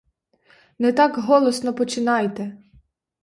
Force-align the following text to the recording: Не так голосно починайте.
Не 0.79 0.91
так 0.93 1.17
голосно 1.19 1.73
починайте. 1.73 2.57